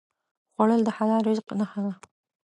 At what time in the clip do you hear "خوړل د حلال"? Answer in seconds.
0.53-1.21